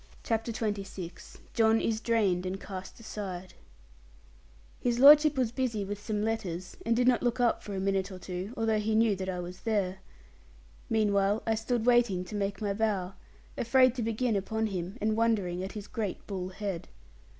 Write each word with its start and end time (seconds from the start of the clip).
CHAPTER 0.23 0.51
XXVI 0.51 1.37
JOHN 1.53 1.79
IS 1.79 2.01
DRAINED 2.01 2.47
AND 2.47 2.59
CAST 2.59 2.99
ASIDE 2.99 3.53
His 4.79 4.97
lordship 4.97 5.37
was 5.37 5.51
busy 5.51 5.85
with 5.85 6.01
some 6.03 6.23
letters, 6.23 6.75
and 6.83 6.95
did 6.95 7.07
not 7.07 7.21
look 7.21 7.39
up 7.39 7.61
for 7.61 7.75
a 7.75 7.79
minute 7.79 8.11
or 8.11 8.17
two, 8.17 8.51
although 8.57 8.79
he 8.79 8.95
knew 8.95 9.15
that 9.15 9.29
I 9.29 9.39
was 9.39 9.59
there. 9.59 9.99
Meanwhile 10.89 11.43
I 11.45 11.53
stood 11.53 11.85
waiting 11.85 12.25
to 12.25 12.35
make 12.35 12.61
my 12.63 12.73
bow; 12.73 13.13
afraid 13.55 13.93
to 13.93 14.01
begin 14.01 14.35
upon 14.35 14.65
him, 14.65 14.97
and 14.99 15.15
wondering 15.15 15.63
at 15.63 15.73
his 15.73 15.85
great 15.87 16.25
bull 16.25 16.49
head. 16.49 16.87